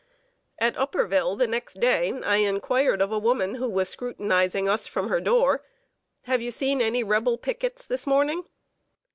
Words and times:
At 0.57 0.75
Upperville, 0.79 1.35
the 1.35 1.45
next 1.45 1.75
day, 1.79 2.11
I 2.23 2.37
inquired 2.37 3.03
of 3.03 3.11
a 3.11 3.19
woman 3.19 3.53
who 3.53 3.69
was 3.69 3.87
scrutinizing 3.87 4.67
us 4.67 4.87
from 4.87 5.09
her 5.09 5.21
door: 5.21 5.61
"Have 6.23 6.41
you 6.41 6.49
seen 6.49 6.81
any 6.81 7.03
Rebel 7.03 7.37
pickets 7.37 7.85
this 7.85 8.07
morning?" 8.07 8.41